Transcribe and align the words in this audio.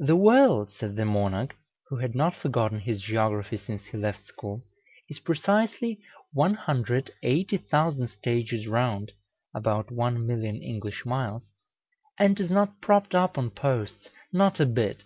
"The 0.00 0.16
world," 0.16 0.72
said 0.72 0.96
the 0.96 1.04
monarch, 1.04 1.54
who 1.88 1.98
had 1.98 2.16
not 2.16 2.34
forgotten 2.34 2.80
his 2.80 3.00
geography 3.00 3.56
since 3.58 3.84
he 3.84 3.96
left 3.96 4.26
school, 4.26 4.64
"is 5.08 5.20
precisely 5.20 6.00
180,000 6.32 8.08
stages 8.08 8.66
round 8.66 9.12
(about 9.54 9.86
1,000,000 9.86 10.60
English 10.64 11.06
miles), 11.06 11.44
and 12.18 12.40
it 12.40 12.42
is 12.42 12.50
not 12.50 12.80
propped 12.80 13.14
up 13.14 13.38
on 13.38 13.50
posts 13.50 14.08
not 14.32 14.58
a 14.58 14.66
bit! 14.66 15.04